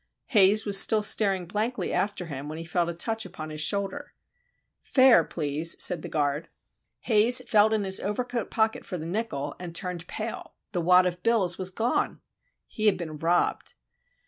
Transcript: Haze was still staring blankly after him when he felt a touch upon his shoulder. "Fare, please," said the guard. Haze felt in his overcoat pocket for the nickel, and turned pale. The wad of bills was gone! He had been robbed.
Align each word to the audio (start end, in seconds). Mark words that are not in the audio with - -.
Haze 0.29 0.65
was 0.65 0.79
still 0.79 1.03
staring 1.03 1.45
blankly 1.45 1.93
after 1.93 2.25
him 2.25 2.49
when 2.49 2.57
he 2.57 2.65
felt 2.65 2.89
a 2.89 2.93
touch 2.95 3.23
upon 3.23 3.51
his 3.51 3.61
shoulder. 3.61 4.15
"Fare, 4.81 5.23
please," 5.23 5.79
said 5.79 6.01
the 6.01 6.09
guard. 6.09 6.49
Haze 7.01 7.47
felt 7.47 7.71
in 7.71 7.83
his 7.83 7.99
overcoat 7.99 8.49
pocket 8.49 8.83
for 8.83 8.97
the 8.97 9.05
nickel, 9.05 9.55
and 9.59 9.75
turned 9.75 10.07
pale. 10.07 10.55
The 10.71 10.81
wad 10.81 11.05
of 11.05 11.21
bills 11.21 11.59
was 11.59 11.69
gone! 11.69 12.19
He 12.65 12.87
had 12.87 12.97
been 12.97 13.17
robbed. 13.17 13.75